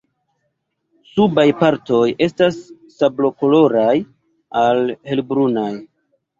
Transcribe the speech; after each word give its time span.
Subaj 1.09 1.45
partoj 1.59 2.01
estas 2.29 2.59
sablokoloraj 2.97 3.95
al 4.67 4.85
helbrunaj. 5.15 5.71